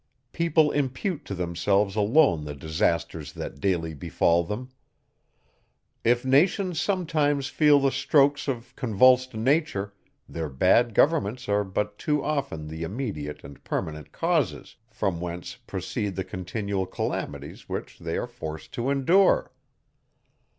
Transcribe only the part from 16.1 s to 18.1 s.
the continual calamities which